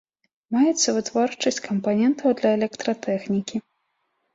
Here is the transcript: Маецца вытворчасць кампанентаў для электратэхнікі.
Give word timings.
Маецца 0.55 0.95
вытворчасць 0.95 1.63
кампанентаў 1.69 2.29
для 2.43 2.49
электратэхнікі. 2.61 3.67